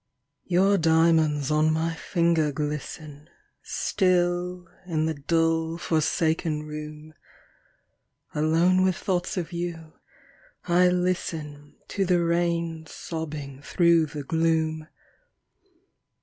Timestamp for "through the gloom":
13.61-14.87